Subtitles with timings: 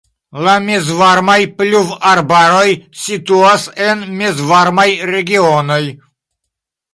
[0.45, 2.71] La mezvarmaj pluvarbaroj
[3.03, 5.81] situas en mezvarmaj regionoj.